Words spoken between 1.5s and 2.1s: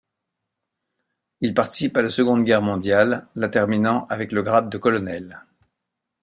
participe à la